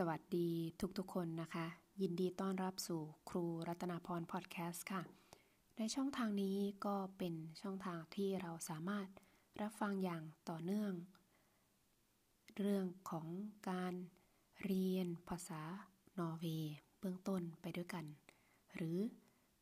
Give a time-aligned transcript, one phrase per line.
[0.00, 0.48] สวัสดี
[0.98, 1.66] ทุกๆคนนะคะ
[2.02, 5.02] ยินดีต้อนรับสู่ครูรัตนาพรพอดแคสต์ค่ะ
[5.78, 9.08] ในช่องทางนี้ก็เป็นช่องทางที่เราสามารถ
[9.60, 10.92] รับฟังอย่างต่อเนื่อง
[12.58, 13.26] เรื่องของ
[13.70, 13.94] การ
[14.64, 15.62] เรียนภาษา
[16.18, 18.04] นอร์เวย์เบื้องต้นไปด้วยกัน
[18.74, 18.98] หรือ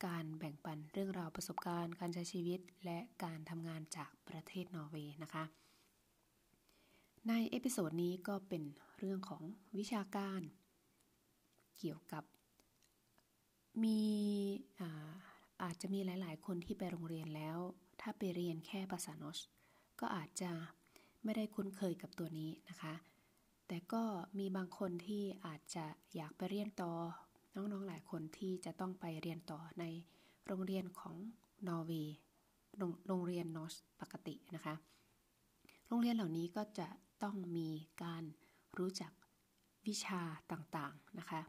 [0.07, 5.45] การแบ่งปันเรื่องราวประสบการณ์ การใช้ชีวิต และการทำงานจากประเทศนอร์เวย์นะคะ
[7.29, 8.63] ใน episode นี้ก็เป็น
[8.99, 9.43] เรื่องของ
[9.79, 10.41] วิชาการ
[11.79, 12.25] เกี่ยวกับ
[13.83, 14.01] มี
[14.81, 14.91] อา
[15.63, 17.59] อาจจะมีหลาย ๆ คนที่ไปโรงเรียนแล้ว
[18.01, 19.39] ถ้าไปเรียนแค่ภาษานอร์ส
[20.01, 20.51] ก็อาจจะ
[21.25, 22.95] ไม่ได้คุ้นเคยกับตัวนี้นะคะ
[23.69, 24.03] แต่ก็
[24.39, 26.93] มีบางคนที่อาจจะอยากไปเรียนต่อ
[27.55, 29.85] น้อง ๆ หลายคนที่จะต้องไปเรียนต่อใน
[30.47, 31.17] โรงเรียนของ
[31.69, 32.17] นอร์เวย์
[33.09, 34.75] โรงเรียนนอสปกตินะคะ
[35.89, 36.87] โรงเรียนเหล่านี้ก็จะ
[37.25, 37.69] ต้องมี
[38.03, 38.25] การ
[38.79, 39.13] รู้จัก
[39.87, 41.41] วิชาต่างๆนะคะ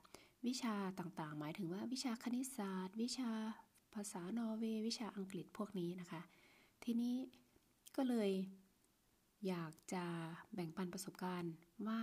[0.48, 3.32] วิชาต่างๆ หมายถึงว่าวิชาคณิตศาสตร์ วิชา
[3.94, 6.22] ภาษานอร์เวย์วิชาอังกฤษพวกนี้นะคะ
[6.84, 7.16] ทีนี้
[7.96, 8.32] ก็เลย
[9.48, 10.06] อยากจะ
[10.54, 11.54] แบ่งปันประสบการณ์
[11.88, 12.02] ว่า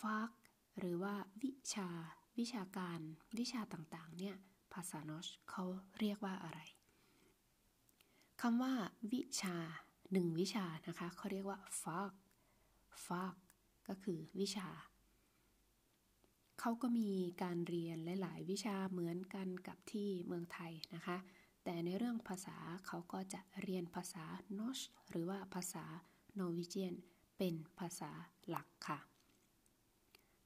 [0.00, 0.30] ฟัก
[0.78, 1.88] หรือว่าวิชา
[2.38, 2.98] วิชาการ
[3.38, 4.36] วิชาต่างๆเนี่ย
[4.72, 5.64] ภาษานอชเขา
[5.98, 6.60] เรียกว่าอะไร
[8.40, 8.72] คำว่า
[9.12, 9.56] วิชา
[10.12, 12.12] หนึ่งวิชานะคะเขาเรียกว่าฟัก
[13.06, 13.34] ฟาก
[13.88, 14.68] ก็คือวิชา
[16.60, 17.10] เขาก็มี
[17.42, 21.16] การเรียนหลาย ๆ วิชาเหมือนกันกับที่เมืองไทยนะคะ
[21.64, 22.56] แต่ในเรื่องภาษา
[22.86, 24.24] เขาก็จะเรียนภาษา
[24.58, 24.78] นอช
[25.10, 25.84] หรือว่าภาษา
[26.34, 26.94] โนวิเจียน
[27.38, 28.10] เป็นภาษา
[28.48, 28.98] หลักค่ะ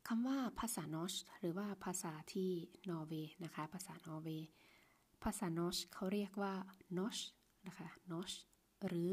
[0.09, 2.51] คำว่าภาษานอชหรือว่าภาษาที่
[2.89, 4.49] นอร์เวย์นะคะ ภาษานอร์เวย์
[5.23, 6.55] ภาษานอชเขาเรียกว่า
[6.99, 7.19] นอช
[7.67, 8.31] นะคะนอช
[8.87, 9.13] หรือ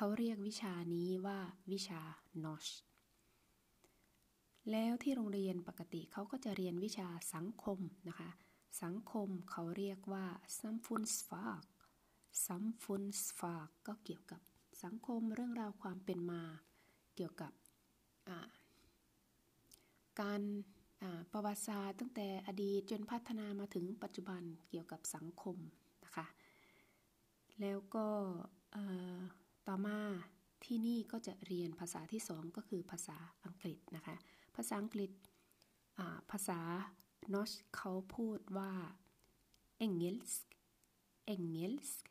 [0.00, 1.38] เขาเรียกวิชานี้ว่า
[1.72, 2.00] วิชา
[2.44, 2.66] นอช
[4.70, 8.30] แล้วที่โรงเรียนปกติเขาก็จะเรียนวิชาสังคมนะคะ
[8.82, 10.26] สังคมเขาเรียกว่า
[10.58, 11.64] ซัมฟุนสฟาก
[12.46, 14.40] ซัมฟุนสฟากก็เกี่ยวกับ
[14.84, 16.42] สังคมเรื่องราวความเป็นมา
[17.16, 17.52] เกี่ยวกับ
[20.20, 20.42] การ
[21.32, 25.56] ประวัติศาสตร์ตั้งแต่อดีตจนพัฒนามาถึงปัจจุบันเกี่ยวกับสังคม
[26.04, 26.26] นะคะ
[27.60, 28.06] แล้วก็
[29.68, 29.98] ต่อมา
[30.64, 34.16] ที่นี่ก็จะเรียนภาษาที่สองก็คือภาษาอังกฤษนะคะ
[34.56, 35.10] ภาษาอังกฤษ
[36.30, 36.60] ภาษา
[37.34, 38.72] นอชเขาพูดว่า
[39.86, 40.46] engelsk
[41.34, 42.04] engelsk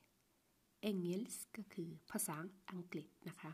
[0.89, 2.35] engelsk ก็คือภาษา
[2.71, 3.51] อังกฤษนะคะ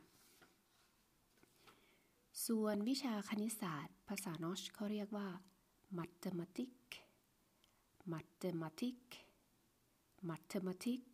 [2.46, 5.28] ส่วนวิชาคณิตศาสตร์ ภาษานอชเขาเรียกว่า
[5.98, 6.78] mathematik
[8.12, 9.02] mathematik
[10.30, 11.06] mathematik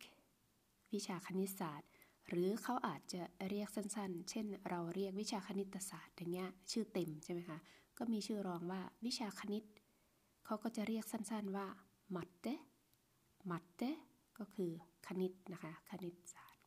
[0.92, 1.90] วิชาคณิตศาสตร์
[2.30, 7.58] หรือเขาอาจจะเรียกสั้นๆ เช่น เราเรียกวิชาคณิตศาสตร์อย่างเงี้ยชื่อเต็มใช่ไหมคะ
[7.98, 9.64] ก็มีชื่อรองว่าวิชาคณิต
[10.44, 11.66] เขาก็จะเรียกสั้นๆว่า
[12.16, 12.46] มัตเต
[13.50, 13.82] มัตเต
[14.38, 14.70] ก็คือ
[15.06, 16.62] คณิตนะคะคณิตศาสตร์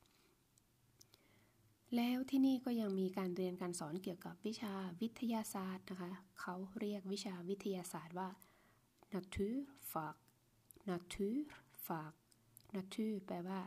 [1.96, 8.30] แล้วที่นี่ก็ยังมีการเรียนการสอนเกี่ยวกับวิชาวิทยาศาสตร์นะคะ เขาเรียกวิชาวิทยาศาสตร์ว่า
[9.14, 10.16] naturfag
[10.90, 12.14] naturfag
[12.76, 13.60] natur แปลว่า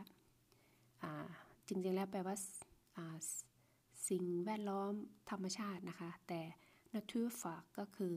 [1.03, 1.13] อ่า
[1.67, 2.35] จริงๆแล้วแปลว่า
[4.09, 4.93] สิ่งแวดล้อม
[5.29, 6.41] ธรรมชาตินะคะ แต่
[6.93, 8.13] Naturfag ก็คือ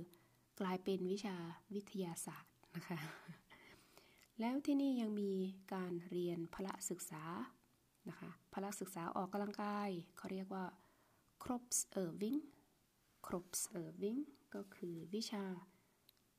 [0.60, 1.36] กลายเป็นวิชา
[1.74, 2.98] วิทยาศาสตร์นะคะ
[4.40, 5.32] แล้วที่นี่ยังมี
[5.74, 7.22] การเรียนพละศึกษา
[8.08, 10.64] นะคะพละศึกษาออกกำลังกายเขาเรียกว่า
[11.42, 12.40] Kropsøving
[13.26, 14.20] Kropsøving
[14.54, 15.44] ก็คือวิชา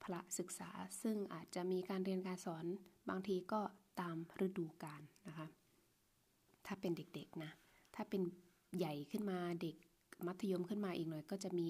[0.03, 0.69] พละศึกษา
[1.01, 2.65] ซึ่งอาจจะมีการเรียนการสอน
[3.09, 3.61] บางทีก็
[3.99, 5.47] ตามฤดูกาลนะคะ
[6.65, 7.51] ถ้าเป็นเด็กๆนะ
[7.95, 8.21] ถ้าเป็น
[8.77, 9.75] ใหญ่ขึ้นมาเด็ก
[10.27, 11.67] มัธยมขึ้นมาอีกหน่อย ก็จะมี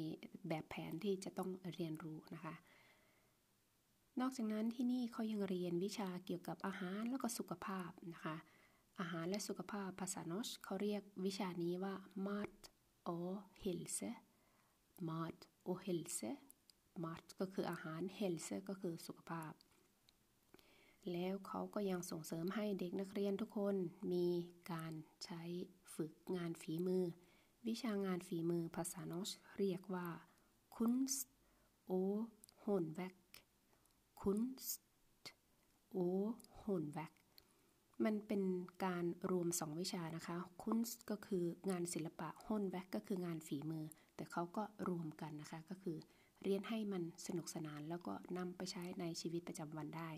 [0.49, 2.55] แบบแผนที่จะต้องเรียนรู้นะคะ
[4.19, 8.35] นอกจากนั้นที่นี่เขายังเรียนวิชาเกี่ยวกับอาหารแล้วก็สุขภาพนะคะ
[8.99, 11.95] อาหารและสุขภาพภาษาโนชเขาเรียกวิชานี้ว่า
[12.27, 12.59] mat
[13.13, 14.11] och hälsa
[15.09, 15.37] mat
[15.69, 16.31] och hälsa
[17.03, 19.51] mat ก็คืออาหาร hälsa ก็คือสุขภาพ
[21.11, 23.75] แล้วเขาก็ยังส่งเสริมให้เด็กนักเรียนทุกคน
[24.11, 24.27] มี
[24.71, 24.93] การ
[25.25, 25.41] ใช้
[25.95, 27.03] ฝึกงานฝีมือ
[27.67, 30.07] วิชางานฝีมือภาษาโนชเรียกว่า
[30.75, 31.27] kunst
[31.93, 32.19] och
[32.63, 33.15] håndverk
[34.21, 34.81] kunst
[35.95, 35.99] o
[36.61, 37.11] h o n w e k
[38.05, 38.43] มันเป็น
[38.85, 45.97] การรวมสองวิชานะคะ kunst ก็คืองานศิลปะ håndverk ก็คืองานฝีมือ แต่เขาก็รวมกันนะคะก็คือ
[46.43, 50.09] เรียนให้มันสนุกสนานแล้วก็นำไปใช้ในชีวิตประจำวันได้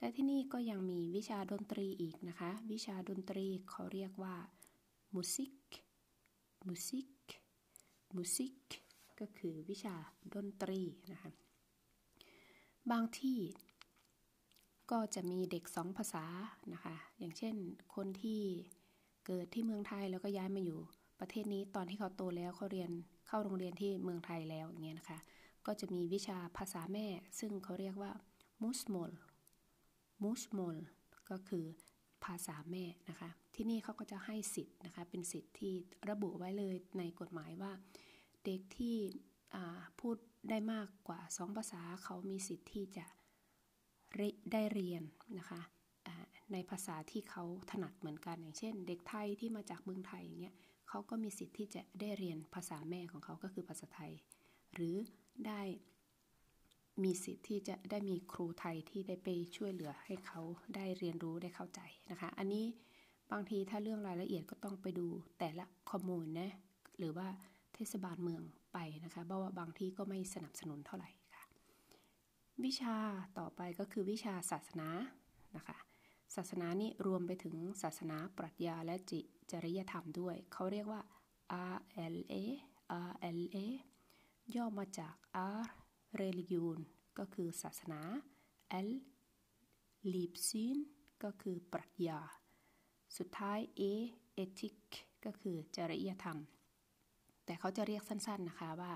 [0.00, 4.34] และที่นี่ก็ยังมีวิชาดนตรีอีกนะคะ วิชาดนตรีเขาเรียกว่า
[5.14, 5.54] มุสิก
[6.66, 7.08] มุสิก
[8.16, 8.56] มุสิก
[9.20, 9.94] ก็คือวิชา
[10.34, 10.80] ดนตรี
[11.12, 11.30] นะคะ
[12.90, 13.38] บางที่
[14.90, 16.24] ก็จะมีเด็กสองภาษา
[16.72, 17.54] นะคะ อย่างเช่น
[17.94, 18.40] คนที่
[19.26, 20.80] เกิดที่เมืองไทยแล้วก็ย้ายมาอยู่
[21.20, 22.90] ประเทศนี้ตอนที่เขาโตแล้วเขาเรียน
[23.28, 25.18] เข้าโรงเรียนที่เมืองไทยแล้วอย่างเงี้ยนะคะ
[25.66, 27.06] ก็จะมีวิชาภาษาแม่
[27.38, 28.12] ซึ่งเขาเรียกว่า
[28.62, 29.10] มุสมล
[30.24, 30.76] มุสโมล
[31.30, 31.64] ก็คือ
[32.24, 35.72] ภาษาแม่นะคะ ที่นี่เขาก็จะให้สิทธิ์นะคะ เป็นสิทธิ์ที่
[36.10, 37.72] ระบุไว้เลยในกฎหมายว่า
[38.44, 38.96] เด็กที่
[40.00, 40.16] พูด
[40.50, 43.06] ได้มากกว่า2ภาษาเขามีสิทธิ์ที่จะ
[44.52, 45.02] ได้เรียน
[45.38, 45.60] นะคะ
[46.52, 50.54] ในภาษาที่เขาถนัดเหมือนกันอย่างเช่น เด็กไทยที่มาจากเมืองไทยอย่างเงี้ย
[50.88, 54.12] เขาก็มีสิทธิ์ที่จะได้เรียนภาษาแม่ของเขาก็คือภาษาไทย
[54.74, 54.96] หรือ
[55.46, 55.62] ได้
[57.04, 60.40] มีสิทธิ์ที่จะได้มีครูไทยที่ได้ไปช่วยเหลือให้เขา
[60.76, 61.80] ได้เรียนรู้ได้เข้าใจ
[62.10, 62.64] นะคะ อันนี้
[63.32, 65.06] บางทีถ้าเรื่องรายละเอียดก็ต้องไปดู
[65.38, 66.50] แต่ละข้อมูลนะ
[66.98, 67.28] หรือว่า
[67.74, 68.42] เทศบาลเมือง
[68.72, 71.44] ไปนะคะเพราะว่าบางที่ก็ไม่สนับสนุนเท่าไหร่ค่ะ
[72.64, 72.96] วิชา
[73.38, 74.88] ต่อไปก็คือวิชาศาสนา
[75.56, 75.76] นะคะ
[76.36, 79.20] ศาสนานี่รวมไปถึงศาสนาปรัชญาและจิ
[79.50, 81.00] จริยธรรมด้วย เขาเรียกว่า
[81.76, 82.34] RLA
[83.08, 83.58] RLA
[84.54, 85.14] ย่อมาจาก
[85.58, 85.62] R
[86.22, 86.78] religion
[87.18, 88.00] ก็คือศาสนา
[88.86, 88.88] L
[90.12, 90.78] livssyn
[91.22, 92.20] ก็คือปรัชญา
[93.16, 93.82] สุดท้าย A
[94.42, 94.78] ethic
[95.24, 96.38] ก็คือจริยธรรม
[97.44, 98.92] แต่เขาจะเรียกสั้นๆนะคะว่า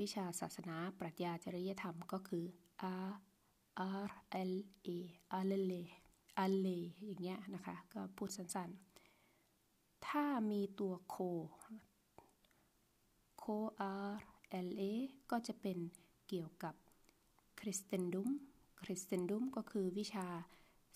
[0.00, 2.44] วิชาศาสนาปรัชญาจริยธรรมก็คือ
[3.06, 3.10] R
[4.04, 4.10] R
[4.50, 4.52] L
[4.86, 4.90] A
[5.42, 5.80] R L A
[6.50, 11.16] R L A อย่างเงี้ยนะคะ ก็พูดสั้นๆ ถ้ามีตัวโค
[13.38, 13.44] โค
[14.08, 14.14] R
[14.66, 14.82] L A
[15.30, 15.78] ก็จะเป็น
[16.28, 16.74] เกี่ยวกับ
[17.60, 18.28] คริสเตนดุม
[18.82, 20.26] คริสเตนดุมก็คือวิชา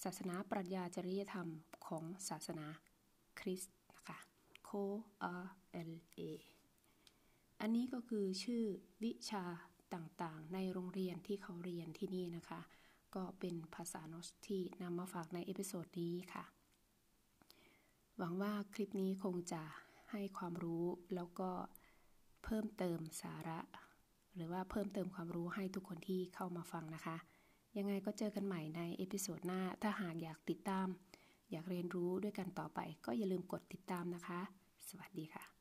[0.03, 1.49] ศาสนาปรัชญาจริยธรรม
[1.87, 2.67] ของศาสนา
[3.41, 4.19] คริสต์นะคะ
[4.69, 4.83] C O
[5.43, 5.45] R
[5.91, 6.21] L A
[7.61, 8.65] อันนี้ก็คือชื่อ
[9.03, 9.45] วิชา
[9.95, 12.61] ต่างๆ ในโรงเรียนที่เขาเรียนที่นี่นะคะ
[13.15, 16.45] ก็เป็นภาษานอร์สที่นำมาฝากใน episode นี้ค่ะ
[18.19, 19.63] หวังว่าคลิปนี้คงจะ
[20.11, 21.51] ให้ความรู้แล้วก็
[22.45, 23.61] เพิ่มเติมสาระ
[24.35, 27.17] หรือว่าเพิ่มเติมความรู้ให้ทุกคนที่เข้ามาฟังนะคะ
[27.77, 30.87] ยังไงก็เจอกันใหม่ใน episode หน้า ถ้าหากอยากติดตาม
[31.51, 34.41] อยากเรียนรู้ด้วยกันต่อไป ก็อย่าลืมกดติดตามนะคะ
[34.89, 35.60] สวัสดีค่ะ